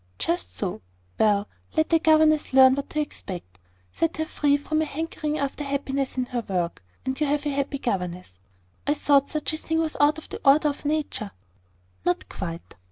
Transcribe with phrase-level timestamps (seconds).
[0.17, 0.81] "Just so.
[1.19, 1.47] Well:
[1.77, 3.59] let a governess learn what to expect;
[3.93, 7.51] set her free from a hankering after happiness in her work, and you have a
[7.51, 8.33] happy governess."
[8.87, 11.29] "I thought such a thing was out of the order of nature."
[12.03, 12.73] "Not quite.